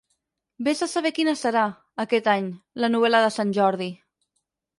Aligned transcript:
Ves 0.67 0.79
a 0.85 0.87
saber 0.93 1.11
quina 1.17 1.35
serà, 1.41 1.65
aquest 2.05 2.31
any, 2.33 2.49
la 2.85 2.91
novel·la 2.95 3.21
de 3.27 3.29
Sant 3.37 3.53
Jordi! 3.61 3.93